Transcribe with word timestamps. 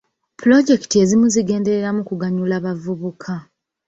Pulojekiti 0.39 0.95
ezimu 1.03 1.25
zigendereramu 1.33 2.01
kuganyula 2.09 2.55
bavubuka 2.65 3.33